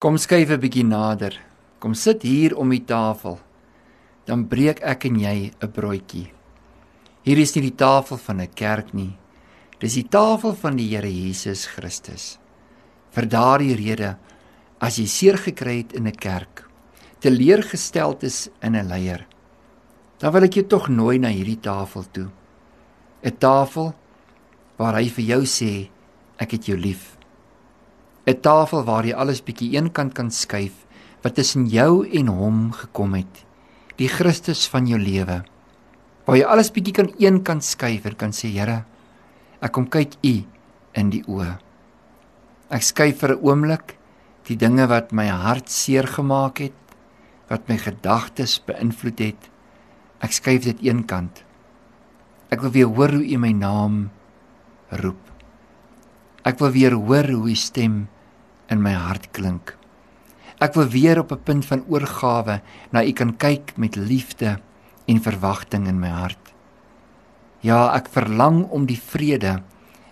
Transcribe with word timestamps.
Kom 0.00 0.16
skuif 0.16 0.48
'n 0.48 0.60
bietjie 0.60 0.84
nader. 0.84 1.34
Kom 1.78 1.94
sit 1.94 2.22
hier 2.22 2.56
om 2.56 2.70
die 2.70 2.84
tafel. 2.84 3.38
Dan 4.24 4.48
breek 4.48 4.80
ek 4.80 5.04
en 5.04 5.18
jy 5.20 5.52
'n 5.52 5.68
broodjie. 5.68 6.32
Hier 7.22 7.38
is 7.38 7.54
nie 7.54 7.68
die 7.68 7.76
tafel 7.76 8.16
van 8.16 8.40
'n 8.40 8.48
kerk 8.54 8.94
nie. 8.94 9.18
Dis 9.78 9.94
die 9.94 10.08
tafel 10.08 10.54
van 10.54 10.76
die 10.76 10.88
Here 10.88 11.12
Jesus 11.12 11.66
Christus. 11.66 12.38
Vir 13.10 13.26
daardie 13.26 13.76
rede 13.76 14.16
as 14.80 14.96
jy 14.96 15.06
seer 15.06 15.36
gekry 15.36 15.76
het 15.76 15.92
in 15.92 16.06
'n 16.06 16.16
kerk, 16.16 16.64
teleurgesteld 17.20 18.22
is 18.22 18.48
in 18.62 18.76
'n 18.76 18.88
leier, 18.88 19.26
dan 20.18 20.32
wil 20.32 20.44
ek 20.44 20.54
jou 20.54 20.66
tog 20.66 20.88
nooi 20.88 21.18
na 21.18 21.28
hierdie 21.28 21.60
tafel 21.60 22.04
toe. 22.10 22.30
'n 23.22 23.36
Tafel 23.38 23.94
waar 24.78 24.94
hy 24.94 25.10
vir 25.10 25.24
jou 25.24 25.42
sê 25.42 25.90
ek 26.38 26.52
het 26.52 26.66
jou 26.66 26.78
lief. 26.78 27.19
'n 28.30 28.40
tafel 28.40 28.84
waar 28.84 29.04
jy 29.04 29.14
alles 29.14 29.42
bietjie 29.42 29.74
eenkant 29.74 30.14
kan 30.14 30.30
skuif 30.30 30.86
wat 31.22 31.34
tussen 31.34 31.66
jou 31.66 32.06
en 32.06 32.28
hom 32.28 32.72
gekom 32.72 33.14
het. 33.14 33.44
Die 34.00 34.08
Christus 34.08 34.68
van 34.68 34.86
jou 34.86 34.98
lewe. 35.00 35.42
Waar 36.24 36.36
jy 36.36 36.44
alles 36.44 36.70
bietjie 36.72 36.94
kan 36.96 37.10
eenkant 37.18 37.64
skuif 37.64 38.06
en 38.06 38.16
kan 38.16 38.32
sê 38.32 38.48
Here, 38.48 38.84
ek 39.60 39.72
kom 39.72 39.88
kyk 39.88 40.16
U 40.24 40.34
in 40.94 41.10
die 41.10 41.22
oë. 41.26 41.58
Ek 42.70 42.82
skuif 42.82 43.20
vir 43.20 43.34
'n 43.34 43.42
oomblik 43.42 43.96
die 44.46 44.56
dinge 44.56 44.86
wat 44.88 45.12
my 45.12 45.26
hart 45.26 45.68
seer 45.68 46.06
gemaak 46.06 46.58
het, 46.58 46.78
wat 47.48 47.68
my 47.68 47.76
gedagtes 47.76 48.60
beïnvloed 48.66 49.18
het. 49.18 49.50
Ek 50.22 50.32
skuif 50.32 50.64
dit 50.64 50.80
eenkant. 50.82 51.44
Ek 52.50 52.60
wil 52.62 52.70
weer 52.70 52.86
hoor 52.86 53.10
hoe 53.10 53.26
U 53.34 53.38
my 53.38 53.52
naam 53.52 54.10
roep. 54.90 55.20
Ek 56.44 56.58
wil 56.58 56.70
weer 56.70 56.94
hoor 56.94 57.26
hoe 57.28 57.50
U 57.50 57.54
stem 57.54 58.08
in 58.70 58.82
my 58.82 58.94
hart 58.94 59.30
klink. 59.36 59.74
Ek 60.60 60.76
wil 60.76 60.88
weer 60.92 61.18
op 61.18 61.32
'n 61.32 61.42
punt 61.42 61.64
van 61.66 61.84
oorgawe 61.88 62.60
na 62.92 63.04
U 63.04 63.12
kan 63.12 63.36
kyk 63.36 63.76
met 63.76 63.96
liefde 63.96 64.60
en 65.06 65.22
verwagting 65.22 65.86
in 65.86 65.98
my 65.98 66.08
hart. 66.08 66.54
Ja, 67.60 67.94
ek 67.94 68.08
verlang 68.08 68.68
om 68.70 68.86
die 68.86 69.00
vrede 69.00 69.62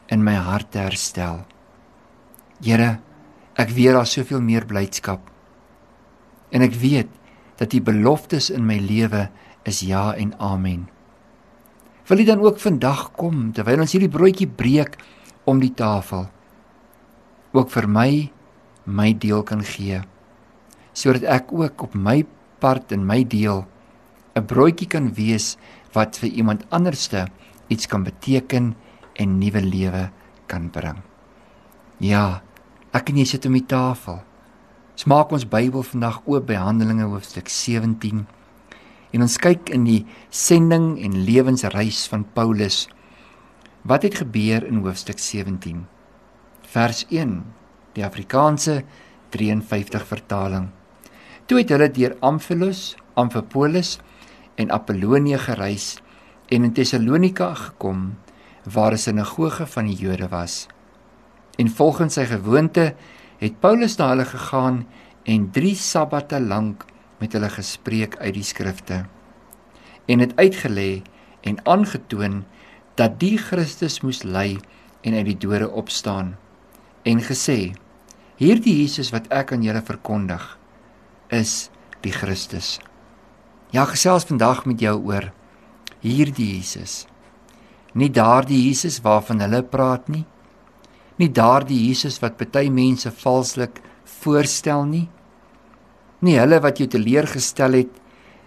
in 0.08 0.24
my 0.24 0.34
hart 0.34 0.72
te 0.72 0.78
herstel. 0.78 1.44
Here, 2.60 2.98
ek 3.54 3.70
weet 3.70 3.92
daar 3.92 4.06
soveel 4.06 4.40
meer 4.40 4.66
blydskap. 4.66 5.20
En 6.50 6.62
ek 6.62 6.74
weet 6.74 7.08
dat 7.56 7.70
die 7.70 7.82
beloftes 7.82 8.50
in 8.50 8.66
my 8.66 8.78
lewe 8.78 9.28
is 9.62 9.80
ja 9.80 10.14
en 10.14 10.34
amen. 10.38 10.88
Wil 12.08 12.18
U 12.18 12.24
dan 12.24 12.40
ook 12.40 12.58
vandag 12.58 13.10
kom 13.12 13.52
terwyl 13.52 13.80
ons 13.84 13.92
hierdie 13.92 14.12
broodjie 14.12 14.48
breek 14.48 14.96
om 15.44 15.60
die 15.60 15.74
tafel? 15.76 16.28
Ook 17.52 17.70
vir 17.70 17.88
my 17.88 18.10
my 18.88 19.12
deel 19.12 19.44
kan 19.44 19.60
gee 19.62 20.00
sodat 20.98 21.26
ek 21.28 21.52
ook 21.54 21.84
op 21.86 21.94
my 21.94 22.24
part 22.58 22.92
in 22.92 23.04
my 23.06 23.22
deel 23.22 23.66
'n 24.34 24.46
broodjie 24.46 24.88
kan 24.88 25.12
wees 25.14 25.56
wat 25.92 26.18
vir 26.18 26.30
iemand 26.30 26.64
anderste 26.70 27.28
iets 27.68 27.86
kan 27.86 28.02
beteken 28.02 28.74
en 29.18 29.38
nuwe 29.38 29.60
lewe 29.60 30.10
kan 30.46 30.70
bring. 30.70 31.02
Ja, 31.98 32.42
ek 32.94 33.10
en 33.10 33.20
jy 33.20 33.24
sit 33.24 33.46
om 33.46 33.52
die 33.52 33.66
tafel. 33.66 34.22
Smaak 34.98 35.32
ons 35.32 35.46
Bybel 35.48 35.82
vandag 35.82 36.22
oop 36.26 36.46
by 36.46 36.58
Handelinge 36.58 37.06
hoofstuk 37.10 37.48
17 37.48 38.26
en 39.12 39.24
ons 39.24 39.36
kyk 39.40 39.70
in 39.72 39.84
die 39.88 40.02
sending 40.30 40.98
en 41.00 41.22
lewensreis 41.24 42.06
van 42.10 42.26
Paulus. 42.34 42.88
Wat 43.82 44.02
het 44.02 44.20
gebeur 44.20 44.66
in 44.66 44.82
hoofstuk 44.84 45.18
17? 45.18 45.86
Vers 46.68 47.06
1 47.08 47.44
die 47.92 48.04
Afrikaanse 48.04 48.82
53 49.34 50.06
vertaling. 50.06 50.68
Toe 51.46 51.58
het 51.58 51.72
hulle 51.72 51.90
deur 51.90 52.16
Amphilos, 52.20 52.96
Amphipolis 53.14 53.98
en 54.56 54.72
Apollonie 54.72 55.38
gereis 55.38 55.96
en 56.48 56.64
in 56.64 56.72
Tessalonika 56.72 57.54
gekom 57.54 58.16
waar 58.64 58.92
'n 58.92 58.98
sinagoge 58.98 59.66
van 59.66 59.86
die 59.86 59.96
Jode 59.96 60.28
was. 60.28 60.66
En 61.56 61.68
volgens 61.68 62.14
sy 62.14 62.24
gewoonte 62.24 62.94
het 63.38 63.60
Paulus 63.60 63.96
na 63.96 64.08
hulle 64.08 64.24
gegaan 64.24 64.86
en 65.24 65.50
3 65.50 65.74
sabbate 65.74 66.40
lank 66.40 66.84
met 67.18 67.32
hulle 67.32 67.48
gespreek 67.48 68.16
uit 68.16 68.34
die 68.34 68.42
skrifte 68.42 69.06
en 70.08 70.18
het 70.18 70.36
uitgelê 70.36 71.02
en 71.40 71.60
aangetoon 71.64 72.44
dat 72.94 73.20
die 73.20 73.36
Christus 73.38 74.00
moes 74.00 74.22
ly 74.22 74.56
en 75.00 75.14
uit 75.14 75.26
die 75.28 75.38
dode 75.38 75.68
opstaan 75.70 76.36
en 77.04 77.20
gesê 77.20 77.74
Hierdie 78.38 78.84
Jesus 78.84 79.08
wat 79.10 79.24
ek 79.34 79.50
aan 79.50 79.64
julle 79.66 79.80
verkondig 79.82 80.44
is 81.34 81.72
die 82.04 82.12
Christus. 82.14 82.76
Ja, 83.74 83.82
gesels 83.90 84.28
vandag 84.28 84.62
met 84.62 84.78
jou 84.78 84.94
oor 85.10 85.32
hierdie 86.04 86.52
Jesus. 86.54 87.08
Nie 87.98 88.12
daardie 88.14 88.60
Jesus 88.68 89.00
waarvan 89.02 89.42
hulle 89.42 89.64
praat 89.66 90.06
nie. 90.06 90.22
Nie 91.18 91.32
daardie 91.34 91.80
Jesus 91.88 92.20
wat 92.22 92.38
baie 92.38 92.70
mense 92.70 93.10
valslik 93.10 93.82
voorstel 94.20 94.86
nie. 94.86 95.08
Nie 96.22 96.38
hulle 96.38 96.62
wat 96.62 96.78
jou 96.78 96.86
teleurgestel 96.86 97.74
het 97.82 98.02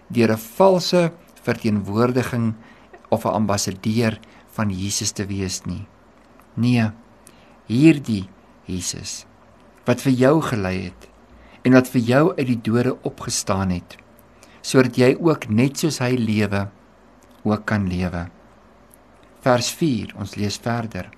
deur 0.08 0.32
'n 0.32 0.44
valse 0.56 1.12
verteenwoordiging 1.44 2.54
of 3.10 3.26
'n 3.26 3.36
ambassadeur 3.44 4.18
van 4.56 4.70
Jesus 4.70 5.12
te 5.12 5.26
wees 5.26 5.66
nie. 5.66 5.84
Nee, 6.56 6.90
hierdie 7.66 8.28
Jesus 8.66 9.24
wat 9.84 10.00
vir 10.00 10.12
jou 10.12 10.40
gelei 10.42 10.76
het 10.90 11.08
en 11.62 11.72
wat 11.72 11.88
vir 11.88 12.00
jou 12.00 12.24
uit 12.36 12.46
die 12.46 12.60
dode 12.60 12.96
opgestaan 13.02 13.70
het 13.70 13.96
sodat 14.62 14.96
jy 14.96 15.16
ook 15.18 15.48
net 15.48 15.78
soos 15.78 15.98
hy 15.98 16.14
lewe 16.16 16.68
ook 17.42 17.64
kan 17.66 17.88
lewe. 17.90 18.26
Vers 19.42 19.72
4, 19.74 20.14
ons 20.22 20.36
lees 20.38 20.58
verder. 20.62 21.08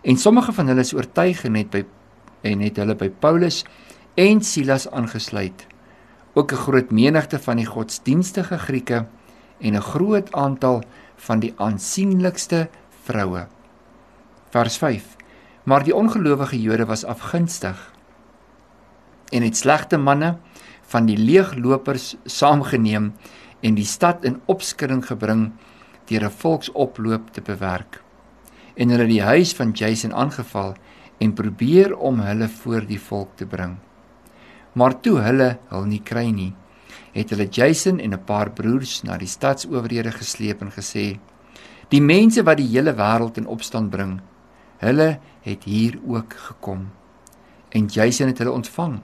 En 0.00 0.16
sommige 0.16 0.52
van 0.56 0.70
hulle 0.72 0.84
is 0.84 0.94
oortuig 0.96 1.44
en 1.44 1.58
het 1.60 1.72
by 1.72 1.84
en 2.48 2.62
het 2.64 2.78
hulle 2.80 2.96
by 2.96 3.10
Paulus 3.20 3.60
en 4.16 4.40
Silas 4.40 4.88
aangesluit. 4.88 5.66
Ook 6.32 6.52
'n 6.52 6.62
groot 6.64 6.90
menigte 6.90 7.38
van 7.38 7.56
die 7.56 7.66
godsdienstige 7.66 8.58
Grieke 8.58 9.06
en 9.60 9.74
'n 9.76 9.80
groot 9.80 10.32
aantal 10.32 10.82
van 11.16 11.40
die 11.40 11.54
aansienlikste 11.56 12.68
vroue. 13.04 13.46
Vers 14.50 14.78
5. 14.78 15.19
Maar 15.70 15.84
die 15.86 15.94
ongelowige 15.94 16.58
Jode 16.58 16.84
was 16.90 17.04
afgunstig 17.04 17.78
en 19.30 19.44
het 19.46 19.56
slegte 19.56 19.98
manne 20.02 20.32
van 20.90 21.06
die 21.06 21.18
leeglopers 21.18 22.16
saamgeneem 22.24 23.12
en 23.62 23.76
die 23.76 23.86
stad 23.86 24.24
in 24.26 24.40
opskudding 24.50 25.04
gebring 25.06 25.44
deur 26.10 26.24
'n 26.26 26.36
volksoploop 26.42 27.30
te 27.30 27.40
bewerk. 27.40 28.02
En 28.74 28.88
hulle 28.88 29.06
die 29.06 29.22
huis 29.22 29.52
van 29.54 29.70
Jason 29.70 30.14
aangeval 30.14 30.74
en 31.18 31.32
probeer 31.32 31.96
om 31.96 32.20
hulle 32.20 32.48
voor 32.48 32.86
die 32.86 33.00
volk 33.00 33.36
te 33.36 33.46
bring. 33.46 33.76
Maar 34.72 35.00
toe 35.00 35.18
hulle 35.18 35.58
hul 35.68 35.84
nie 35.84 36.02
kry 36.02 36.30
nie, 36.30 36.54
het 37.12 37.30
hulle 37.30 37.46
Jason 37.46 38.00
en 38.00 38.12
'n 38.12 38.24
paar 38.24 38.50
broers 38.50 39.02
na 39.02 39.16
die 39.16 39.28
stadsowerhede 39.28 40.10
gesleep 40.10 40.62
en 40.62 40.72
gesê: 40.72 41.18
"Die 41.88 42.02
mense 42.02 42.42
wat 42.42 42.56
die 42.56 42.68
hele 42.68 42.94
wêreld 42.94 43.36
in 43.36 43.46
opstand 43.46 43.90
bring, 43.90 44.20
hulle 44.80 45.18
het 45.44 45.64
hier 45.64 45.98
ook 46.06 46.34
gekom." 46.48 46.90
En 47.70 47.86
Jason 47.86 48.26
het 48.26 48.38
hulle 48.38 48.56
ontvang 48.56 49.00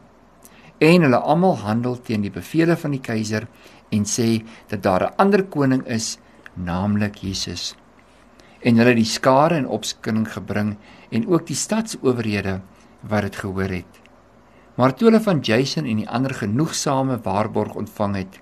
en 0.79 1.03
hulle 1.03 1.19
almal 1.19 1.57
handel 1.65 1.97
teen 2.05 2.25
die 2.27 2.33
bevele 2.33 2.77
van 2.77 2.93
die 2.93 3.01
keiser 3.01 3.47
en 3.95 4.05
sê 4.05 4.45
dat 4.69 4.83
daar 4.83 5.03
'n 5.07 5.15
ander 5.17 5.43
koning 5.45 5.87
is, 5.87 6.19
naamlik 6.55 7.17
Jesus. 7.17 7.75
En 8.61 8.77
hulle 8.77 8.95
die 8.95 9.05
skare 9.05 9.57
in 9.57 9.69
opskudding 9.69 10.29
gebring 10.33 10.77
en 11.11 11.29
ook 11.29 11.47
die 11.47 11.57
stadsowerhede 11.57 12.61
wat 13.01 13.23
dit 13.23 13.37
gehoor 13.37 13.69
het. 13.69 14.01
Maar 14.75 14.95
toe 14.95 15.09
hulle 15.09 15.21
van 15.21 15.41
Jason 15.41 15.85
en 15.85 15.97
die 15.97 16.09
ander 16.09 16.35
genoegsame 16.35 17.21
waarborg 17.23 17.75
ontvang 17.75 18.17
het, 18.17 18.41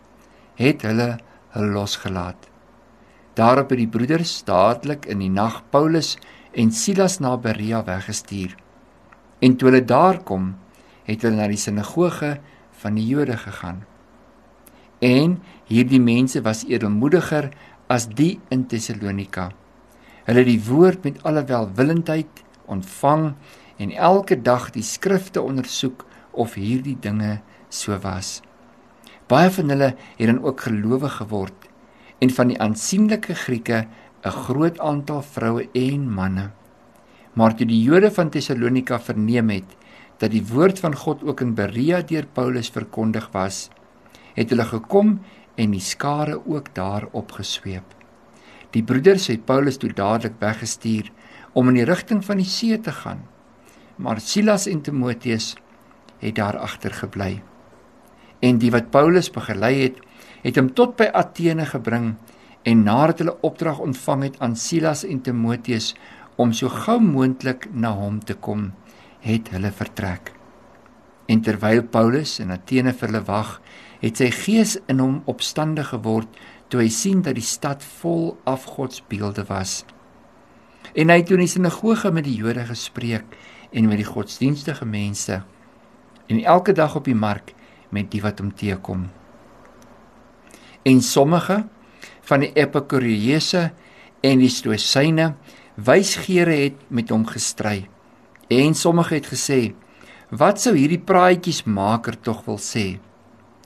het 0.55 0.83
hulle 0.83 1.19
hulle 1.49 1.73
losgelaat. 1.73 2.49
Daarop 3.35 3.71
het 3.71 3.79
die 3.79 3.89
broeders 3.89 4.45
dadelik 4.45 5.07
in 5.07 5.19
die 5.19 5.31
nag 5.31 5.63
Paulus 5.71 6.19
en 6.55 6.71
Silas 6.73 7.19
na 7.19 7.37
Berea 7.37 7.83
weggestuur. 7.85 8.55
En 9.43 9.57
toe 9.57 9.69
hulle 9.71 9.85
daar 9.85 10.21
kom, 10.23 10.55
het 11.05 11.25
hulle 11.27 11.37
na 11.37 11.49
die 11.51 11.61
sinagoge 11.61 12.37
van 12.81 12.97
die 12.99 13.07
Jode 13.07 13.37
gegaan. 13.41 13.83
En 15.05 15.37
hierdie 15.69 16.01
mense 16.01 16.41
was 16.47 16.65
edelmoediger 16.71 17.51
as 17.93 18.07
die 18.09 18.39
in 18.55 18.65
Tessalonika. 18.71 19.51
Hulle 20.25 20.45
het 20.45 20.49
die 20.49 20.63
woord 20.69 21.05
met 21.05 21.21
alle 21.29 21.45
welwillendheid 21.49 22.45
ontvang 22.71 23.35
en 23.83 23.93
elke 23.93 24.39
dag 24.41 24.71
die 24.73 24.87
skrifte 24.87 25.43
ondersoek 25.43 26.07
of 26.33 26.55
hierdie 26.57 26.97
dinge 27.01 27.41
so 27.69 27.99
was. 28.01 28.39
Baie 29.29 29.51
van 29.51 29.73
hulle 29.73 29.95
het 30.17 30.27
dan 30.31 30.43
ook 30.45 30.67
gelowig 30.69 31.19
geword 31.21 31.69
en 32.23 32.31
van 32.31 32.53
die 32.53 32.61
aansienlike 32.61 33.35
Grieke 33.35 33.85
'n 34.25 34.31
groot 34.31 34.79
aantal 34.81 35.23
vroue 35.23 35.69
en 35.73 36.05
manne. 36.09 36.51
Maar 37.37 37.55
toe 37.55 37.67
die 37.67 37.83
Jode 37.83 38.11
van 38.11 38.31
Tessalonika 38.31 39.01
verneem 39.01 39.51
het 39.51 39.77
dat 40.19 40.31
die 40.31 40.47
woord 40.47 40.81
van 40.81 40.97
God 40.97 41.25
ook 41.25 41.41
in 41.41 41.55
Berea 41.55 42.01
deur 42.03 42.27
Paulus 42.33 42.71
verkondig 42.71 43.29
was, 43.33 43.69
het 44.35 44.51
hulle 44.51 44.65
gekom 44.65 45.19
en 45.55 45.71
die 45.71 45.81
skare 45.81 46.41
ook 46.47 46.75
daar 46.75 47.07
opgesweep. 47.13 47.85
Die 48.71 48.83
broeders 48.83 49.27
het 49.27 49.45
Paulus 49.45 49.77
toe 49.77 49.93
dadelik 49.93 50.39
weggestuur 50.39 51.11
om 51.53 51.69
in 51.69 51.83
die 51.83 51.87
rigting 51.87 52.25
van 52.25 52.41
die 52.41 52.49
see 52.49 52.81
te 52.81 52.93
gaan. 52.93 53.27
Maar 53.97 54.21
Silas 54.21 54.67
en 54.67 54.81
Timoteus 54.83 55.55
het 56.19 56.35
daar 56.35 56.57
agter 56.59 56.95
gebly. 56.95 57.43
En 58.41 58.59
die 58.59 58.71
wat 58.71 58.91
Paulus 58.91 59.31
begelei 59.31 59.83
het, 59.83 60.01
het 60.43 60.57
hom 60.57 60.73
tot 60.73 60.97
by 60.97 61.11
Athene 61.13 61.67
gebring 61.67 62.15
en 62.65 62.83
nadat 62.83 63.21
hulle 63.21 63.37
opdrag 63.45 63.79
ontvang 63.85 64.23
het 64.29 64.39
aan 64.41 64.57
Silas 64.57 65.05
en 65.05 65.21
Timoteus 65.21 65.93
om 66.41 66.53
so 66.53 66.69
gou 66.73 66.99
moontlik 67.01 67.69
na 67.73 67.93
hom 67.95 68.19
te 68.25 68.35
kom, 68.35 68.73
het 69.21 69.51
hulle 69.53 69.71
vertrek. 69.73 70.33
En 71.29 71.41
terwyl 71.45 71.85
Paulus 71.85 72.39
in 72.41 72.53
Athene 72.53 72.93
vir 72.93 73.09
hulle 73.09 73.25
wag, 73.29 73.59
het 74.01 74.21
sy 74.21 74.31
gees 74.35 74.77
in 74.91 75.01
hom 75.01 75.21
opstandig 75.31 75.93
geword 75.93 76.41
toe 76.73 76.83
hy 76.83 76.91
sien 76.93 77.23
dat 77.25 77.37
die 77.39 77.45
stad 77.45 77.85
vol 78.01 78.35
afgodsbeelde 78.49 79.47
was. 79.49 79.83
En 80.95 81.13
hy 81.13 81.21
het 81.21 81.33
in 81.33 81.45
die 81.45 81.51
sinagoge 81.51 82.11
met 82.13 82.27
die 82.27 82.37
Jode 82.37 82.67
gespreek 82.69 83.37
en 83.73 83.89
met 83.89 84.01
die 84.01 84.09
godsdienstige 84.09 84.87
mense 84.89 85.43
en 86.27 86.41
elke 86.41 86.73
dag 86.73 86.97
op 86.97 87.05
die 87.05 87.17
mark 87.17 87.53
met 87.93 88.11
die 88.13 88.23
wat 88.25 88.41
hom 88.41 88.53
teekom. 88.57 89.09
En 90.85 91.01
sommige 91.01 91.65
van 92.29 92.45
die 92.45 92.53
epikureëse 92.57 93.71
en 94.25 94.41
die 94.41 94.53
stoïsyne 94.53 95.35
wysgeere 95.75 96.55
het 96.65 96.79
met 96.89 97.11
hom 97.13 97.27
gestry. 97.29 97.89
En 98.49 98.75
sommige 98.75 99.15
het 99.15 99.27
gesê: 99.27 99.75
"Wat 100.31 100.61
sou 100.61 100.77
hierdie 100.77 101.01
praatjiesmaker 101.01 102.21
tog 102.21 102.45
wil 102.45 102.59
sê?" 102.59 102.99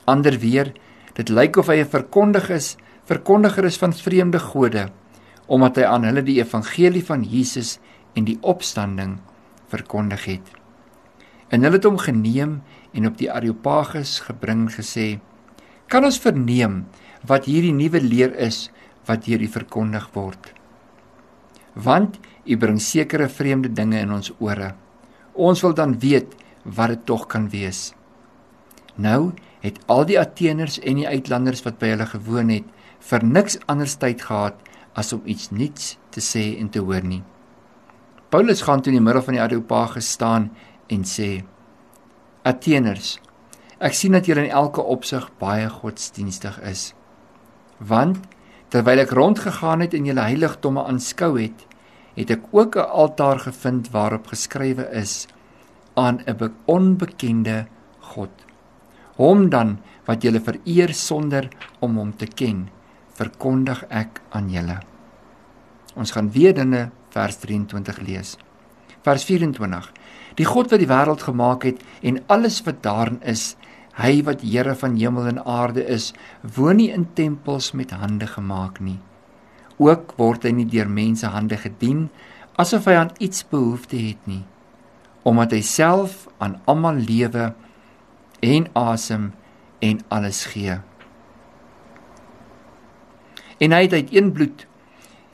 Ander 0.05 0.39
weer: 0.39 0.73
"Dit 1.13 1.29
lyk 1.29 1.57
of 1.57 1.67
hy 1.67 1.79
'n 1.81 1.85
verkondiger 1.89 2.55
is, 2.55 2.77
verkondiger 3.05 3.65
is 3.65 3.77
van 3.77 3.93
vreemde 3.93 4.39
gode, 4.39 4.89
omdat 5.47 5.75
hy 5.75 5.83
aan 5.83 6.03
hulle 6.03 6.23
die 6.23 6.39
evangelie 6.39 7.05
van 7.05 7.23
Jesus 7.23 7.79
en 8.15 8.23
die 8.23 8.37
opstanding 8.41 9.19
verkondig 9.67 10.25
het." 10.25 10.51
En 11.49 11.63
hulle 11.63 11.75
het 11.75 11.83
hom 11.83 11.97
geneem 11.97 12.61
en 12.93 13.07
op 13.07 13.17
die 13.17 13.31
Areopagus 13.31 14.19
gebring 14.19 14.69
gesê: 14.73 15.19
"Kan 15.89 16.05
ons 16.05 16.21
verneem 16.21 16.85
wat 17.25 17.45
hierdie 17.45 17.73
nuwe 17.73 18.01
leer 18.01 18.35
is 18.37 18.69
wat 19.05 19.25
deur 19.25 19.41
u 19.41 19.47
verkondig 19.47 20.09
word?" 20.13 20.53
want 21.73 22.19
u 22.45 22.57
bring 22.57 22.81
sekere 22.81 23.29
vreemde 23.29 23.69
dinge 23.69 23.99
in 23.99 24.11
ons 24.11 24.31
ore. 24.39 24.73
Ons 25.33 25.61
wil 25.61 25.73
dan 25.73 25.95
weet 25.99 26.35
wat 26.63 26.93
dit 26.93 27.05
tog 27.05 27.27
kan 27.27 27.49
wees. 27.49 27.93
Nou 28.95 29.31
het 29.63 29.79
al 29.87 30.05
die 30.07 30.19
Atheners 30.19 30.79
en 30.79 30.99
die 31.01 31.07
uitlanders 31.07 31.63
wat 31.65 31.79
by 31.79 31.93
hulle 31.93 32.07
gewoon 32.09 32.51
het, 32.53 32.65
vir 32.99 33.23
niks 33.23 33.57
anders 33.71 33.95
tyd 33.99 34.21
gehad 34.21 34.57
as 34.99 35.13
om 35.15 35.23
iets 35.25 35.51
nuuts 35.51 35.95
te 36.11 36.23
sê 36.23 36.59
en 36.59 36.69
te 36.71 36.83
hoor 36.83 37.03
nie. 37.03 37.21
Paulus 38.29 38.61
gaan 38.65 38.81
toe 38.81 38.91
in 38.91 38.99
die 38.99 39.05
middel 39.05 39.23
van 39.23 39.37
die 39.37 39.43
Areopagus 39.43 40.09
staan 40.11 40.49
en 40.91 41.05
sê: 41.07 41.43
Atheners, 42.43 43.17
ek 43.79 43.95
sien 43.95 44.11
dat 44.11 44.27
julle 44.27 44.43
in 44.43 44.51
elke 44.51 44.83
opsig 44.83 45.29
baie 45.39 45.69
godsdienstig 45.71 46.59
is. 46.67 46.93
Want 47.79 48.19
terwyl 48.69 48.99
ek 49.05 49.15
rondgegaan 49.15 49.81
het 49.85 49.95
en 49.95 50.05
julle 50.05 50.27
heiligdomme 50.27 50.83
aanskou 50.83 51.33
het, 51.39 51.65
het 52.19 52.31
ek 52.31 52.43
ook 52.51 52.75
'n 52.75 52.91
altaar 52.91 53.39
gevind 53.39 53.91
waarop 53.91 54.27
geskrywe 54.27 54.91
is 54.91 55.27
aan 55.95 56.19
'n 56.27 56.53
onbekende 56.65 57.67
God. 57.99 58.31
Hom 59.15 59.49
dan 59.49 59.79
wat 60.05 60.23
julle 60.23 60.39
vereer 60.39 60.93
sonder 60.93 61.47
om 61.79 61.97
hom 61.97 62.15
te 62.15 62.25
ken, 62.25 62.69
verkondig 63.13 63.83
ek 63.89 64.21
aan 64.29 64.49
julle. 64.49 64.79
Ons 65.95 66.11
gaan 66.11 66.31
weer 66.31 66.53
dinge 66.53 66.89
vers 67.09 67.37
23 67.37 67.99
lees. 67.99 68.37
Vers 69.01 69.23
24. 69.23 69.91
Die 70.35 70.45
God 70.45 70.71
wat 70.71 70.79
die 70.79 70.87
wêreld 70.87 71.21
gemaak 71.21 71.63
het 71.63 71.83
en 72.01 72.23
alles 72.27 72.61
wat 72.63 72.83
daarin 72.83 73.21
is, 73.21 73.55
hy 73.99 74.21
wat 74.23 74.41
Here 74.41 74.75
van 74.79 74.95
hemel 74.95 75.27
en 75.33 75.41
aarde 75.45 75.83
is, 75.85 76.13
woon 76.55 76.79
nie 76.79 76.89
in 76.95 77.07
tempels 77.13 77.73
met 77.75 77.91
hande 77.91 78.27
gemaak 78.27 78.79
nie. 78.79 78.99
Ook 79.79 80.15
word 80.19 80.47
hy 80.47 80.53
nie 80.55 80.67
deur 80.67 80.89
mense 80.91 81.27
hande 81.27 81.59
gedien 81.59 82.07
asof 82.59 82.87
hy 82.89 82.95
aan 82.99 83.11
iets 83.23 83.45
behoefte 83.47 83.99
het 83.99 84.23
nie 84.27 84.43
omdat 85.27 85.51
hy 85.53 85.59
self 85.65 86.27
aan 86.41 86.55
almal 86.69 86.97
lewe 87.05 87.51
en 88.41 88.67
asem 88.79 89.29
en 89.83 89.99
alles 90.15 90.45
gee. 90.53 90.79
En 93.59 93.75
hy 93.75 93.81
het 93.83 93.93
uit 93.93 94.13
een 94.15 94.31
bloed 94.33 94.65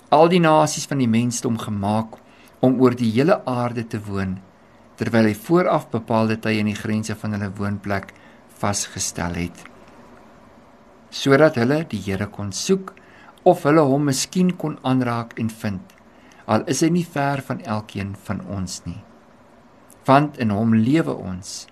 al 0.10 0.30
die 0.34 0.42
nasies 0.42 0.90
van 0.90 1.00
die 1.04 1.10
mensdom 1.10 1.60
gemaak 1.62 2.18
om 2.66 2.80
oor 2.82 2.98
die 2.98 3.12
hele 3.14 3.38
aarde 3.46 3.86
te 3.88 4.02
woon 4.02 4.40
terwyl 5.00 5.30
hy 5.30 5.36
vooraf 5.38 5.90
bepaalde 5.94 6.40
tye 6.42 6.62
in 6.64 6.72
die 6.72 6.78
grense 6.78 7.16
van 7.20 7.38
hulle 7.38 7.52
woonplek 7.58 8.14
vasgestel 8.62 9.40
het 9.40 9.66
sodat 11.16 11.56
hulle 11.62 11.84
die 11.88 12.02
Here 12.04 12.28
kon 12.28 12.52
soek 12.52 12.94
of 13.48 13.64
hulle 13.68 13.84
hom 13.88 14.10
miskien 14.10 14.56
kon 14.60 14.80
aanraak 14.84 15.38
en 15.40 15.52
vind 15.62 15.96
al 16.46 16.66
is 16.72 16.84
hy 16.86 16.92
nie 16.94 17.06
ver 17.06 17.42
van 17.46 17.62
elkeen 17.66 18.14
van 18.28 18.42
ons 18.54 18.82
nie. 18.86 19.02
Want 20.06 20.38
in 20.42 20.54
hom 20.54 20.76
lewe 20.78 21.16
ons 21.16 21.66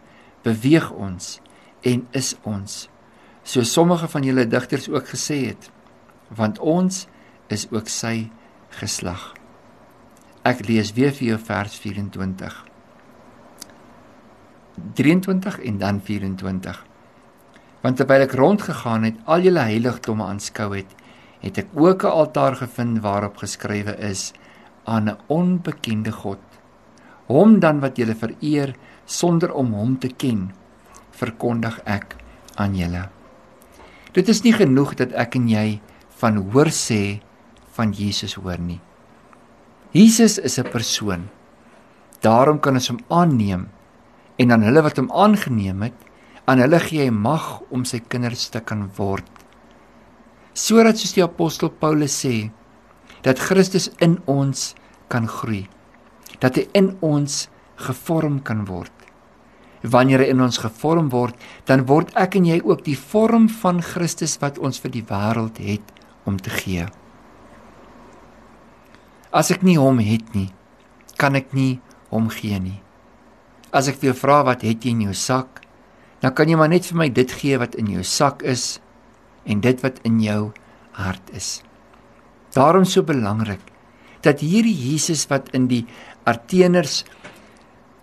beweeg 0.46 0.90
ons 0.92 1.38
en 1.86 2.06
is 2.18 2.34
ons 2.50 2.88
so 3.44 3.66
sommige 3.68 4.10
van 4.10 4.26
julle 4.26 4.48
digters 4.50 4.90
ook 4.90 5.14
gesê 5.14 5.44
het 5.52 5.70
want 6.34 6.60
ons 6.60 7.06
is 7.54 7.68
ook 7.70 7.90
sy 7.92 8.32
geslag. 8.80 9.34
Ek 10.48 10.64
lees 10.66 10.96
weer 10.98 11.14
vir 11.14 11.34
jou 11.34 11.42
vers 11.52 11.76
24 11.78 12.73
23 14.94 15.60
en 15.60 15.78
dan 15.78 16.02
24 16.02 16.86
want 17.84 17.98
terwyl 18.00 18.24
ek 18.24 18.36
rondgegaan 18.40 19.04
het 19.04 19.18
al 19.26 19.44
julle 19.44 19.60
heiligdomme 19.60 20.24
aanskou 20.24 20.70
het 20.76 20.94
het 21.44 21.58
ek 21.58 21.70
ook 21.76 22.04
'n 22.04 22.16
altaar 22.22 22.56
gevind 22.56 23.02
waarop 23.04 23.38
geskrywe 23.38 23.98
is 24.00 24.32
aan 24.84 25.10
'n 25.10 25.18
onbekende 25.28 26.12
God. 26.12 26.40
Hom 27.26 27.60
dan 27.60 27.80
wat 27.80 27.98
julle 27.98 28.16
vereer 28.16 28.76
sonder 29.06 29.54
om 29.54 29.74
hom 29.74 30.00
te 30.00 30.08
ken, 30.08 30.52
verkondig 31.12 31.80
ek 31.84 32.16
aan 32.56 32.76
julle. 32.76 33.10
Dit 34.12 34.28
is 34.28 34.42
nie 34.44 34.54
genoeg 34.54 34.96
dat 34.96 35.12
ek 35.12 35.36
en 35.36 35.48
jy 35.48 35.82
van 36.08 36.36
hoor 36.36 36.70
sê 36.70 37.20
van 37.72 37.92
Jesus 37.92 38.34
hoor 38.34 38.60
nie. 38.60 38.80
Jesus 39.92 40.38
is 40.38 40.60
'n 40.60 40.70
persoon. 40.70 41.30
Daarom 42.22 42.60
kan 42.60 42.74
ons 42.74 42.88
hom 42.88 43.00
aanneem 43.08 43.68
en 44.38 44.52
aan 44.52 44.66
hulle 44.66 44.84
wat 44.86 45.00
hom 45.02 45.12
aangeneem 45.12 45.86
het, 45.90 45.98
aan 46.50 46.60
hulle 46.64 46.80
gee 46.84 47.06
hy 47.06 47.14
mag 47.14 47.62
om 47.72 47.86
sy 47.88 48.02
kinders 48.02 48.50
te 48.52 48.62
kan 48.64 48.88
word. 48.98 49.28
Sodat 50.54 51.00
soos 51.00 51.16
die 51.16 51.24
apostel 51.26 51.72
Paulus 51.72 52.16
sê 52.26 52.50
dat 53.24 53.42
Christus 53.42 53.90
in 54.04 54.20
ons 54.30 54.74
kan 55.10 55.30
groei 55.30 55.66
dat 56.44 56.58
hy 56.60 56.66
in 56.76 56.90
ons 57.06 57.46
gevorm 57.80 58.42
kan 58.44 58.66
word. 58.68 58.92
Wanneer 59.84 60.24
hy 60.24 60.32
in 60.34 60.42
ons 60.44 60.60
gevorm 60.60 61.10
word 61.14 61.40
dan 61.70 61.86
word 61.88 62.12
ek 62.20 62.36
en 62.40 62.50
jy 62.50 62.60
ook 62.64 62.84
die 62.84 62.98
vorm 63.00 63.48
van 63.62 63.80
Christus 63.84 64.36
wat 64.42 64.60
ons 64.60 64.82
vir 64.84 64.92
die 64.92 65.06
wêreld 65.08 65.60
het 65.64 66.04
om 66.28 66.36
te 66.40 66.52
gee. 66.52 66.88
As 69.32 69.52
ek 69.56 69.64
nie 69.64 69.80
hom 69.80 70.04
het 70.04 70.36
nie 70.36 70.50
kan 71.20 71.40
ek 71.40 71.56
nie 71.56 71.80
hom 72.12 72.28
gee 72.34 72.60
nie 72.60 72.80
as 73.74 73.90
ek 73.90 74.02
jou 74.06 74.14
vra 74.14 74.44
wat 74.44 74.62
het 74.62 74.86
jy 74.86 74.94
in 74.94 75.06
jou 75.10 75.18
sak 75.18 75.64
dan 76.24 76.32
kan 76.32 76.48
jy 76.48 76.56
maar 76.56 76.72
net 76.72 76.88
vir 76.88 76.98
my 77.02 77.10
dit 77.12 77.32
gee 77.36 77.60
wat 77.60 77.76
in 77.76 77.90
jou 77.92 78.04
sak 78.08 78.46
is 78.48 78.80
en 79.44 79.60
dit 79.60 79.82
wat 79.84 80.00
in 80.08 80.22
jou 80.24 80.54
hart 80.96 81.34
is. 81.36 81.60
Daarom 82.56 82.86
so 82.88 83.04
belangrik 83.04 83.60
dat 84.24 84.40
hierdie 84.40 84.76
Jesus 84.78 85.26
wat 85.28 85.52
in 85.52 85.68
die 85.68 85.84
Arteners 86.24 87.04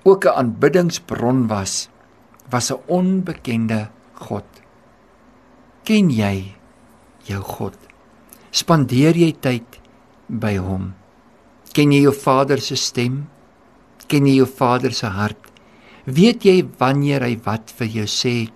ook 0.04 0.26
'n 0.26 0.36
aanbiddingsbron 0.36 1.48
was, 1.48 1.88
was 2.50 2.70
'n 2.70 2.82
onbekende 2.86 3.88
God. 4.14 4.44
Ken 5.84 6.10
jy 6.10 6.54
jou 7.24 7.40
God? 7.40 7.76
Spandeer 8.50 9.16
jy 9.16 9.32
tyd 9.32 9.80
by 10.28 10.56
hom? 10.56 10.94
Ken 11.72 11.92
jy 11.92 12.02
jou 12.02 12.12
Vader 12.12 12.60
se 12.60 12.76
stem? 12.76 13.28
Ken 14.08 14.26
jy 14.26 14.34
jou 14.34 14.46
Vader 14.46 14.92
se 14.92 15.06
hart? 15.06 15.49
Weet 16.10 16.44
jy 16.44 16.62
wanneer 16.80 17.22
hy 17.26 17.36
wat 17.44 17.72
vir 17.78 17.90
jou 18.00 18.08
sê? 18.10 18.50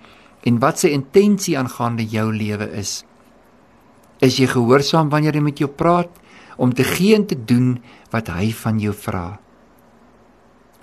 en 0.45 0.61
wat 0.61 0.83
sy 0.83 0.93
intensie 0.95 1.57
aangaande 1.59 2.05
jou 2.13 2.29
lewe 2.33 2.69
is. 2.77 3.03
Is 4.25 4.39
jy 4.41 4.49
gehoorsaam 4.53 5.11
wanneer 5.13 5.37
hy 5.37 5.45
met 5.45 5.61
jou 5.61 5.71
praat 5.71 6.13
om 6.61 6.73
te 6.77 6.85
gee 6.87 7.17
en 7.17 7.25
te 7.29 7.37
doen 7.37 7.75
wat 8.13 8.31
hy 8.33 8.51
van 8.61 8.81
jou 8.81 8.93
vra? 8.97 9.27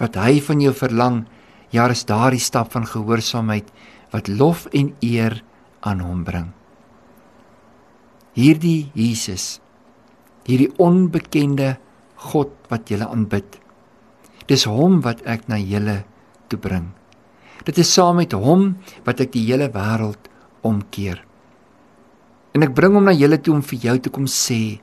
Wat 0.01 0.17
hy 0.17 0.41
van 0.43 0.63
jou 0.63 0.73
verlang 0.75 1.23
Ja, 1.71 1.85
is 1.87 2.03
daardie 2.03 2.41
stap 2.43 2.73
van 2.73 2.83
gehoorsaamheid 2.83 3.69
wat 4.11 4.27
lof 4.27 4.65
en 4.75 4.89
eer 4.99 5.37
aan 5.87 6.01
hom 6.03 6.25
bring. 6.27 6.49
Hierdie 8.35 8.91
Jesus, 8.91 9.61
hierdie 10.43 10.67
onbekende 10.83 11.77
God 12.27 12.51
wat 12.67 12.91
julle 12.91 13.07
aanbid. 13.07 13.55
Dis 14.51 14.67
hom 14.67 14.99
wat 15.07 15.23
ek 15.23 15.47
na 15.47 15.61
julle 15.63 16.01
toe 16.51 16.59
bring. 16.59 16.91
Dit 17.65 17.77
is 17.81 17.93
saam 17.93 18.19
met 18.19 18.33
hom 18.33 18.73
wat 19.05 19.21
ek 19.23 19.33
die 19.35 19.45
hele 19.47 19.69
wêreld 19.73 20.29
omkeer. 20.67 21.21
En 22.51 22.65
ek 22.65 22.73
bring 22.75 22.97
hom 22.97 23.07
na 23.07 23.15
julle 23.15 23.39
toe 23.39 23.55
om 23.55 23.63
vir 23.63 23.85
jou 23.87 23.97
te 24.03 24.11
kom 24.13 24.27
sê 24.27 24.81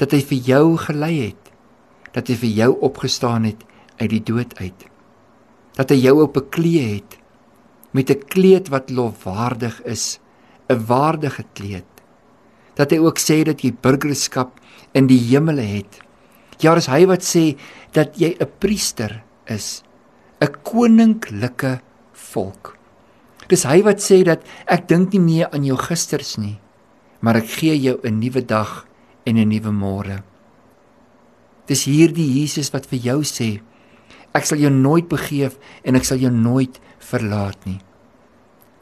dat 0.00 0.14
hy 0.16 0.22
vir 0.24 0.48
jou 0.48 0.64
gelei 0.80 1.14
het, 1.28 1.50
dat 2.16 2.30
hy 2.32 2.36
vir 2.40 2.54
jou 2.62 2.70
opgestaan 2.88 3.46
het 3.46 3.62
uit 4.00 4.10
die 4.14 4.24
dood 4.32 4.56
uit. 4.58 4.86
Dat 5.76 5.92
hy 5.92 6.00
jou 6.00 6.16
op 6.24 6.34
bekleë 6.38 6.86
het 6.96 7.18
met 7.92 8.10
'n 8.10 8.24
kleed 8.32 8.70
wat 8.70 8.90
lofwaardig 8.90 9.82
is, 9.84 10.18
'n 10.68 10.86
waardige 10.86 11.44
kleed. 11.54 11.90
Dat 12.74 12.90
hy 12.90 12.98
ook 12.98 13.18
sê 13.18 13.44
dat 13.44 13.62
jy 13.62 13.72
burgerskap 13.72 14.60
in 14.94 15.06
die 15.06 15.18
hemele 15.18 15.62
het. 15.62 16.00
Ja, 16.60 16.74
dis 16.74 16.86
hy 16.86 17.06
wat 17.06 17.22
sê 17.22 17.56
dat 17.92 18.16
jy 18.16 18.36
'n 18.40 18.48
priester 18.58 19.22
is, 19.46 19.82
'n 20.40 20.52
koninklike 20.64 21.80
volk. 22.12 22.76
Dis 23.48 23.66
hy 23.68 23.82
wat 23.82 24.00
sê 24.00 24.22
dat 24.24 24.40
ek 24.66 24.88
dink 24.88 25.12
nie 25.12 25.20
meer 25.20 25.48
aan 25.52 25.64
jou 25.64 25.76
gisters 25.76 26.38
nie, 26.38 26.56
maar 27.20 27.36
ek 27.36 27.48
gee 27.60 27.76
jou 27.76 28.00
'n 28.04 28.20
nuwe 28.20 28.40
dag 28.46 28.86
en 29.26 29.36
'n 29.36 29.48
nuwe 29.48 29.72
môre. 29.72 30.22
Dis 31.66 31.84
hierdie 31.84 32.40
Jesus 32.40 32.72
wat 32.72 32.86
vir 32.86 32.98
jou 32.98 33.20
sê, 33.22 33.60
ek 34.34 34.46
sal 34.46 34.58
jou 34.58 34.70
nooit 34.70 35.08
begeef 35.08 35.58
en 35.84 35.96
ek 35.96 36.04
sal 36.04 36.18
jou 36.18 36.30
nooit 36.30 36.80
verlaat 36.98 37.66
nie. 37.66 37.80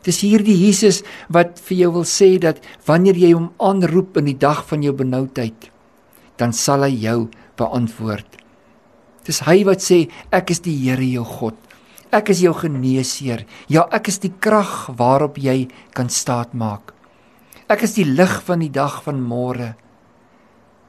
Dis 0.05 0.21
hierdie 0.21 0.57
Jesus 0.57 1.03
wat 1.29 1.59
vir 1.59 1.77
jou 1.77 1.91
wil 1.93 2.05
sê 2.05 2.39
dat 2.39 2.63
wanneer 2.87 3.17
jy 3.17 3.33
hom 3.33 3.51
aanroep 3.59 4.17
in 4.17 4.25
die 4.25 4.39
dag 4.39 4.65
van 4.69 4.83
jou 4.83 4.93
benoudheid, 4.93 5.71
dan 6.37 6.53
sal 6.53 6.83
hy 6.83 6.95
jou 7.03 7.29
beantwoord. 7.57 8.39
Dis 9.29 9.43
hy 9.45 9.61
wat 9.69 9.85
sê 9.85 10.07
ek 10.33 10.55
is 10.55 10.63
die 10.65 10.73
Here 10.87 11.05
jou 11.05 11.27
God. 11.29 11.57
Ek 12.09 12.31
is 12.33 12.41
jou 12.41 12.55
geneesheer. 12.57 13.45
Ja, 13.69 13.85
ek 13.93 14.09
is 14.09 14.23
die 14.23 14.33
krag 14.33 14.89
waarop 14.97 15.37
jy 15.37 15.69
kan 15.93 16.09
staatmaak. 16.09 16.95
Ek 17.69 17.85
is 17.85 17.99
die 17.99 18.07
lig 18.09 18.39
van 18.47 18.65
die 18.65 18.73
dag 18.73 19.03
van 19.05 19.21
môre. 19.21 19.75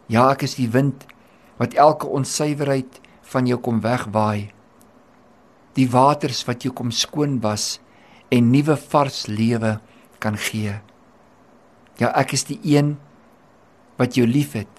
Ja, 0.08 0.30
ek 0.32 0.48
is 0.48 0.56
die 0.56 0.70
wind 0.72 1.04
wat 1.60 1.76
elke 1.76 2.08
onsuiverheid 2.08 3.02
van 3.28 3.50
jou 3.52 3.60
kom 3.60 3.84
wegwaai. 3.84 4.48
Die 5.76 5.90
waters 5.92 6.46
wat 6.48 6.64
jou 6.64 6.72
kom 6.72 6.96
skoon 6.96 7.42
was 7.44 7.82
en 8.32 8.54
nuwe 8.54 8.78
vars 8.80 9.26
lewe 9.28 9.76
kan 10.24 10.40
gee. 10.40 10.80
Ja, 12.00 12.14
ek 12.16 12.32
is 12.40 12.48
die 12.48 12.62
een 12.64 12.96
wat 14.00 14.16
jou 14.16 14.24
liefhet. 14.24 14.72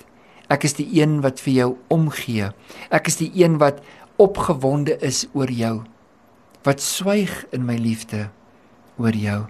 Ek 0.50 0.66
is 0.66 0.74
die 0.74 0.88
een 0.98 1.20
wat 1.22 1.38
vir 1.40 1.54
jou 1.54 1.70
omgee. 1.94 2.50
Ek 2.90 3.06
is 3.06 3.20
die 3.20 3.30
een 3.38 3.60
wat 3.62 3.78
opgewonde 4.20 4.96
is 4.98 5.24
oor 5.32 5.50
jou. 5.50 5.84
Wat 6.66 6.82
swyg 6.82 7.44
in 7.54 7.64
my 7.68 7.78
liefde 7.78 8.28
oor 8.98 9.14
jou. 9.16 9.44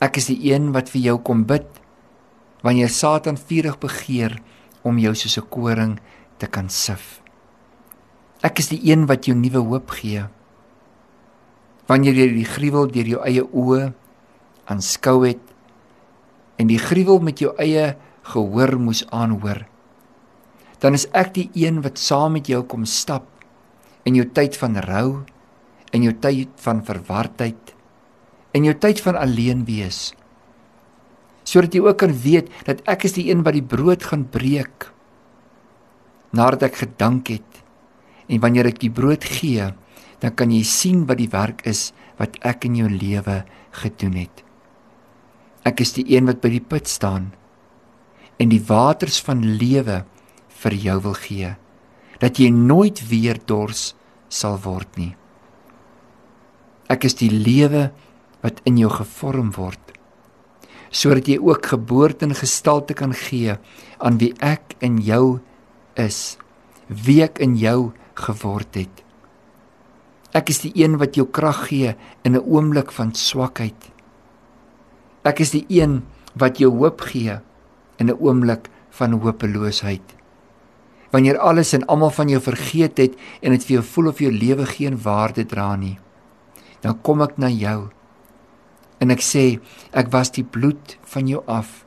Ek 0.00 0.20
is 0.20 0.28
die 0.30 0.52
een 0.52 0.70
wat 0.76 0.92
vir 0.92 1.10
jou 1.10 1.18
kom 1.24 1.44
bid 1.48 1.68
wanneer 2.60 2.92
Satan 2.92 3.38
vurig 3.40 3.78
begeer 3.80 4.36
om 4.84 4.98
jou 5.00 5.14
soos 5.14 5.38
'n 5.38 5.48
koring 5.48 6.00
te 6.38 6.46
kan 6.46 6.68
sif. 6.68 7.22
Ek 8.42 8.58
is 8.58 8.68
die 8.68 8.80
een 8.92 9.06
wat 9.06 9.26
jou 9.26 9.36
nuwe 9.36 9.58
hoop 9.58 9.90
gee. 9.90 10.24
Wanneer 11.86 12.14
jy 12.14 12.28
die 12.34 12.44
gruwel 12.44 12.86
deur 12.86 13.06
jou 13.06 13.20
eie 13.24 13.44
oë 13.44 13.92
aanskou 14.64 15.26
het 15.26 15.40
en 16.56 16.66
die 16.66 16.78
gruwel 16.78 17.20
met 17.20 17.38
jou 17.38 17.54
eie 17.58 17.96
gehoor 18.30 18.76
moes 18.78 19.02
aanhoor, 19.10 19.64
dan 20.80 20.96
is 20.96 21.08
ek 21.12 21.34
die 21.36 21.48
een 21.54 21.82
wat 21.84 22.00
saam 22.00 22.38
met 22.38 22.48
jou 22.48 22.62
kom 22.64 22.86
stap 22.88 23.26
in 24.08 24.16
jou 24.16 24.24
tyd 24.24 24.56
van 24.56 24.78
rou, 24.86 25.20
in 25.92 26.06
jou 26.06 26.14
tyd 26.14 26.54
van 26.64 26.80
verwardheid, 26.86 27.74
in 28.56 28.64
jou 28.66 28.74
tyd 28.78 29.02
van 29.04 29.18
alleen 29.20 29.66
wees 29.68 30.10
sodat 31.50 31.74
jy 31.74 31.82
ook 31.82 31.98
kan 31.98 32.12
weet 32.14 32.50
dat 32.68 32.82
ek 32.90 33.06
is 33.08 33.16
die 33.16 33.28
een 33.30 33.42
wat 33.46 33.56
die 33.56 33.64
brood 33.64 34.04
gaan 34.06 34.26
breek 34.30 34.90
nadat 36.36 36.68
ek 36.68 36.76
gedank 36.84 37.32
het. 37.32 37.48
En 38.30 38.38
wanneer 38.42 38.68
ek 38.70 38.78
die 38.82 38.92
brood 38.92 39.24
gee 39.26 39.72
dan 40.20 40.34
kan 40.36 40.52
jy 40.52 40.60
sien 40.68 41.06
wat 41.08 41.18
die 41.18 41.30
werk 41.32 41.64
is 41.66 41.90
wat 42.20 42.36
ek 42.46 42.68
in 42.68 42.76
jou 42.76 42.90
lewe 42.92 43.40
gedoen 43.80 44.18
het. 44.20 44.44
Ek 45.64 45.80
is 45.80 45.94
die 45.96 46.04
een 46.12 46.28
wat 46.28 46.42
by 46.44 46.52
die 46.52 46.62
put 46.62 46.86
staan 46.90 47.30
en 48.40 48.52
die 48.52 48.62
waters 48.68 49.20
van 49.26 49.44
lewe 49.60 50.02
vir 50.62 50.76
jou 50.86 50.98
wil 51.06 51.16
gee 51.26 51.54
dat 52.20 52.40
jy 52.40 52.50
nooit 52.52 53.00
weer 53.08 53.38
dors 53.46 53.94
sal 54.28 54.58
word 54.64 55.00
nie 55.00 55.12
ek 56.90 57.06
is 57.08 57.16
die 57.20 57.30
lewe 57.30 57.90
wat 58.42 58.60
in 58.64 58.80
jou 58.80 58.90
gevorm 58.92 59.52
word 59.56 59.90
sodat 60.90 61.28
jy 61.30 61.38
ook 61.38 61.70
geboorte 61.70 62.26
en 62.26 62.34
gestalte 62.34 62.94
kan 62.98 63.14
gee 63.14 63.54
aan 64.02 64.18
wie 64.18 64.32
ek 64.42 64.74
in 64.82 64.98
jou 65.06 65.38
is, 65.98 66.36
wie 66.88 67.22
ek 67.22 67.38
in 67.42 67.54
jou 67.58 67.92
geword 68.18 68.74
het. 68.74 69.04
Ek 70.34 70.50
is 70.50 70.62
die 70.62 70.72
een 70.78 70.98
wat 70.98 71.16
jou 71.18 71.26
krag 71.26 71.68
gee 71.70 71.94
in 72.24 72.34
'n 72.34 72.42
oomblik 72.42 72.92
van 72.92 73.14
swakheid. 73.14 73.90
Ek 75.24 75.40
is 75.40 75.50
die 75.50 75.66
een 75.68 76.02
wat 76.34 76.58
jou 76.58 76.70
hoop 76.70 77.00
gee 77.00 77.40
in 78.00 78.08
'n 78.08 78.18
oomblik 78.18 78.68
van 78.90 79.12
hopeloosheid. 79.12 80.16
Wanneer 81.10 81.38
alles 81.38 81.72
en 81.72 81.86
almal 81.86 82.10
van 82.10 82.28
jou 82.28 82.40
vergeet 82.40 82.98
het 82.98 83.14
en 83.42 83.50
dit 83.50 83.64
vir 83.64 83.74
jou 83.74 83.84
voel 83.84 84.08
of 84.08 84.18
jou 84.18 84.32
lewe 84.32 84.66
geen 84.66 85.02
waarde 85.02 85.44
dra 85.44 85.76
nie, 85.76 85.98
dan 86.80 87.00
kom 87.02 87.22
ek 87.22 87.38
na 87.38 87.48
jou 87.48 87.90
en 89.00 89.12
ek 89.12 89.22
sê 89.24 89.44
ek 89.96 90.12
was 90.12 90.32
die 90.36 90.44
bloed 90.44 90.96
van 91.12 91.28
jou 91.28 91.40
af 91.48 91.82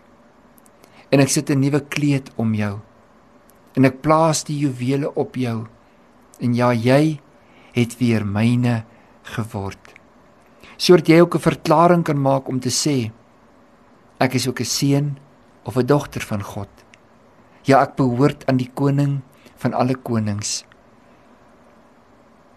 en 1.13 1.21
ek 1.21 1.29
sit 1.29 1.49
'n 1.49 1.61
nuwe 1.61 1.81
kleed 1.95 2.31
om 2.37 2.53
jou 2.53 2.81
en 3.77 3.85
ek 3.85 4.01
plaas 4.01 4.43
die 4.43 4.57
juwele 4.57 5.13
op 5.15 5.35
jou 5.35 5.67
en 6.39 6.53
ja 6.53 6.73
jy 6.73 7.19
het 7.73 7.97
weer 7.99 8.25
myne 8.25 8.85
geword 9.23 9.93
sodat 10.77 11.07
jy 11.09 11.21
ook 11.21 11.35
'n 11.35 11.47
verklaring 11.49 12.03
kan 12.03 12.21
maak 12.21 12.49
om 12.49 12.59
te 12.59 12.69
sê 12.69 13.11
ek 14.19 14.35
is 14.35 14.47
ook 14.47 14.59
'n 14.59 14.65
seun 14.65 15.17
of 15.63 15.77
'n 15.77 15.85
dogter 15.85 16.21
van 16.21 16.43
God. 16.43 16.69
Ja 17.63 17.81
ek 17.81 17.95
behoort 17.95 18.45
aan 18.47 18.57
die 18.57 18.71
koning 18.73 19.21
van 19.55 19.73
alle 19.73 19.95
konings. 19.95 20.65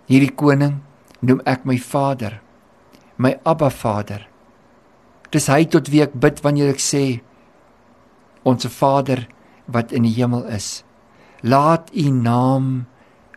Hierdie 0.06 0.34
koning 0.34 0.82
noem 1.20 1.40
ek 1.44 1.64
my 1.64 1.78
vader 1.78 2.40
my 3.16 3.36
abba 3.44 3.70
vader. 3.70 4.26
Dis 5.32 5.48
hy 5.50 5.64
tot 5.72 5.88
wie 5.92 6.02
ek 6.04 6.16
bid 6.20 6.42
wanneer 6.44 6.74
ek 6.74 6.82
sê 6.82 7.04
Onse 8.46 8.70
Vader 8.70 9.24
wat 9.66 9.90
in 9.90 10.04
die 10.06 10.14
hemel 10.14 10.44
is, 10.54 10.84
laat 11.42 11.90
U 11.90 12.04
naam 12.14 12.86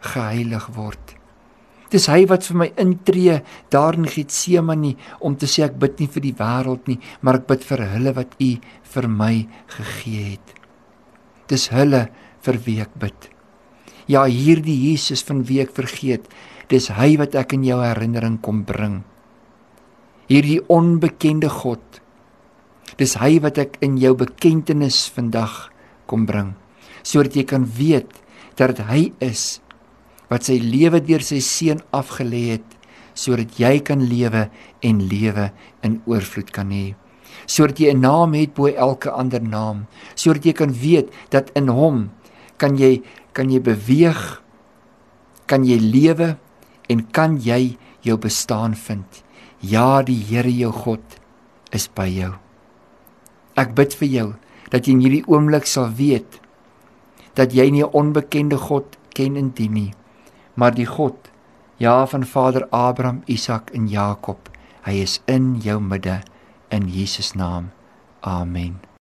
geheilig 0.06 0.68
word. 0.76 1.16
Dis 1.90 2.06
hy 2.12 2.24
wat 2.30 2.46
vir 2.46 2.60
my 2.62 2.68
intree 2.78 3.40
daar 3.74 3.98
in 3.98 4.06
Getsemane 4.06 4.94
om 5.26 5.36
te 5.36 5.50
sê 5.50 5.66
ek 5.66 5.80
bid 5.82 6.00
nie 6.00 6.10
vir 6.14 6.26
die 6.28 6.36
wêreld 6.38 6.88
nie, 6.88 7.00
maar 7.22 7.42
ek 7.42 7.48
bid 7.50 7.66
vir 7.66 7.86
hulle 7.96 8.14
wat 8.18 8.38
U 8.38 8.52
vir 8.94 9.10
my 9.10 9.34
gegee 9.76 10.26
het. 10.36 10.56
Dis 11.50 11.70
hulle 11.74 12.08
vir 12.46 12.62
wie 12.66 12.80
ek 12.86 12.94
bid. 13.02 13.30
Ja, 14.10 14.26
hierdie 14.26 14.78
Jesus 14.90 15.26
van 15.26 15.44
wie 15.46 15.62
ek 15.62 15.74
vergeet, 15.78 16.30
dis 16.70 16.90
hy 16.94 17.16
wat 17.18 17.38
ek 17.38 17.58
in 17.58 17.66
jou 17.66 17.82
herinnering 17.82 18.38
kom 18.42 18.62
bring 18.66 19.02
hierdie 20.30 20.62
onbekende 20.70 21.50
God. 21.50 21.82
Dis 23.00 23.16
hy 23.18 23.40
wat 23.42 23.58
ek 23.62 23.80
in 23.86 23.98
jou 24.02 24.14
bekentenis 24.18 25.08
vandag 25.14 25.68
kom 26.10 26.26
bring 26.30 26.56
sodat 27.00 27.38
jy 27.38 27.46
kan 27.48 27.64
weet 27.64 28.18
dat 28.60 28.82
hy 28.90 29.14
is 29.24 29.62
wat 30.30 30.46
sy 30.46 30.60
lewe 30.62 31.02
deur 31.02 31.24
sy 31.26 31.40
seun 31.44 31.82
afgelê 31.92 32.58
het 32.58 32.78
sodat 33.20 33.58
jy 33.60 33.80
kan 33.84 34.02
lewe 34.06 34.48
en 34.86 35.02
lewe 35.12 35.50
in 35.84 36.00
oorvloed 36.08 36.54
kan 36.56 36.72
hê. 36.72 36.96
Sodat 37.46 37.80
jy 37.80 37.92
'n 37.92 38.02
naam 38.02 38.34
het 38.34 38.54
bo 38.54 38.68
elke 38.68 39.12
ander 39.12 39.42
naam. 39.42 39.88
Sodat 40.16 40.46
jy 40.46 40.54
kan 40.54 40.72
weet 40.72 41.10
dat 41.30 41.52
in 41.56 41.68
hom 41.68 42.12
kan 42.58 42.78
jy 42.78 43.02
kan 43.34 43.50
jy 43.50 43.60
beweeg 43.60 44.42
kan 45.48 45.66
jy 45.66 45.80
lewe 45.80 46.38
en 46.90 47.12
kan 47.12 47.38
jy 47.42 47.78
jou 48.02 48.18
bestaan 48.18 48.76
vind. 48.76 49.24
Ja, 49.60 50.02
die 50.02 50.24
Here 50.30 50.52
jou 50.52 50.72
God 50.72 51.02
is 51.72 51.88
by 51.88 52.08
jou. 52.08 52.34
Ek 53.58 53.76
bid 53.76 53.94
vir 53.94 54.08
jou 54.08 54.28
dat 54.72 54.86
jy 54.86 54.94
in 54.94 55.04
hierdie 55.04 55.26
oomblik 55.28 55.66
sal 55.66 55.90
weet 55.98 56.40
dat 57.36 57.54
jy 57.54 57.70
nie 57.72 57.84
'n 57.84 57.94
onbekende 57.94 58.58
God 58.58 58.98
ken 59.14 59.36
en 59.36 59.50
dien 59.50 59.74
nie, 59.74 59.94
maar 60.60 60.76
die 60.76 60.86
God, 60.86 61.30
Ja, 61.80 62.08
van 62.08 62.26
Vader 62.26 62.68
Abraham, 62.70 63.22
Isak 63.26 63.70
en 63.70 63.88
Jakob. 63.88 64.50
Hy 64.84 65.00
is 65.00 65.22
in 65.32 65.56
jou 65.64 65.80
midde 65.80 66.20
in 66.68 66.92
Jesus 66.92 67.32
naam. 67.34 67.72
Amen. 68.20 68.89